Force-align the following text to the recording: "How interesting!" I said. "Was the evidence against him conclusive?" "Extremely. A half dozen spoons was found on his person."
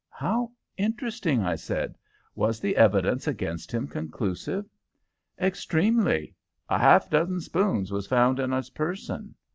"How 0.09 0.51
interesting!" 0.77 1.43
I 1.43 1.53
said. 1.55 1.95
"Was 2.33 2.59
the 2.59 2.75
evidence 2.75 3.27
against 3.27 3.71
him 3.71 3.87
conclusive?" 3.87 4.65
"Extremely. 5.39 6.33
A 6.69 6.79
half 6.79 7.07
dozen 7.07 7.39
spoons 7.39 7.91
was 7.91 8.07
found 8.07 8.39
on 8.39 8.51
his 8.51 8.71
person." 8.71 9.35